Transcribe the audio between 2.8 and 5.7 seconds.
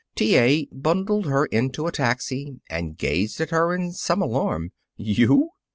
gazed at her in some alarm. "You!